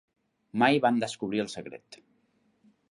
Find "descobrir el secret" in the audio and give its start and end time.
1.03-2.01